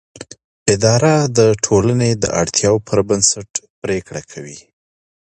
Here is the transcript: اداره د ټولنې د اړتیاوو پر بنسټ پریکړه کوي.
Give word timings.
اداره 0.73 1.13
د 1.37 1.39
ټولنې 1.65 2.11
د 2.23 2.25
اړتیاوو 2.41 2.85
پر 2.87 2.99
بنسټ 3.09 3.49
پریکړه 3.83 4.21
کوي. 4.31 4.59